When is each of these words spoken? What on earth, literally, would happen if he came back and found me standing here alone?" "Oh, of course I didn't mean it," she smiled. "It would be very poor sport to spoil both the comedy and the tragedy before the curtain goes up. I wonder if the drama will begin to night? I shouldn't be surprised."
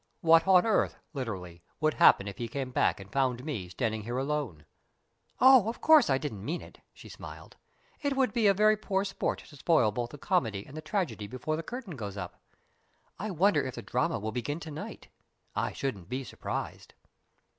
What 0.21 0.47
on 0.47 0.65
earth, 0.65 0.97
literally, 1.13 1.61
would 1.79 1.93
happen 1.93 2.27
if 2.27 2.39
he 2.39 2.47
came 2.47 2.71
back 2.71 2.99
and 2.99 3.11
found 3.11 3.45
me 3.45 3.69
standing 3.69 4.01
here 4.01 4.17
alone?" 4.17 4.65
"Oh, 5.39 5.69
of 5.69 5.79
course 5.79 6.09
I 6.09 6.17
didn't 6.17 6.43
mean 6.43 6.63
it," 6.63 6.79
she 6.91 7.07
smiled. 7.07 7.55
"It 8.01 8.15
would 8.15 8.33
be 8.33 8.49
very 8.51 8.75
poor 8.77 9.05
sport 9.05 9.43
to 9.47 9.55
spoil 9.55 9.91
both 9.91 10.09
the 10.09 10.17
comedy 10.17 10.65
and 10.65 10.75
the 10.75 10.81
tragedy 10.81 11.27
before 11.27 11.55
the 11.55 11.61
curtain 11.61 11.95
goes 11.95 12.17
up. 12.17 12.41
I 13.19 13.29
wonder 13.29 13.61
if 13.61 13.75
the 13.75 13.83
drama 13.83 14.17
will 14.17 14.31
begin 14.31 14.59
to 14.61 14.71
night? 14.71 15.09
I 15.55 15.71
shouldn't 15.71 16.09
be 16.09 16.23
surprised." 16.23 16.95